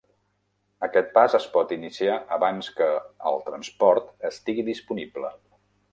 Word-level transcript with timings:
Aquest 0.87 1.11
pas 1.17 1.35
es 1.39 1.45
pot 1.57 1.73
iniciar 1.75 2.15
abans 2.37 2.71
que 2.79 2.89
el 3.33 3.39
transport 3.51 4.27
estigui 4.31 4.67
disponible. 4.71 5.33